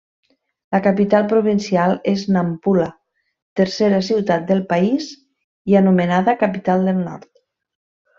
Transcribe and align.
La 0.75 0.77
capital 0.85 1.25
provincial 1.33 1.91
és 2.11 2.23
Nampula, 2.37 2.87
tercera 3.61 3.99
ciutat 4.09 4.47
del 4.53 4.63
país 4.75 5.11
i 5.73 5.77
anomenada 5.83 6.35
capital 6.45 6.89
del 6.89 7.03
nord. 7.11 7.29